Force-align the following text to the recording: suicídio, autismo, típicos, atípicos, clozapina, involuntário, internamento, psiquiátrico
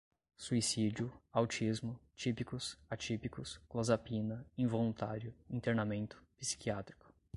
suicídio, 0.35 1.13
autismo, 1.31 1.95
típicos, 2.15 2.75
atípicos, 2.89 3.61
clozapina, 3.69 4.43
involuntário, 4.57 5.31
internamento, 5.47 6.17
psiquiátrico 6.39 7.05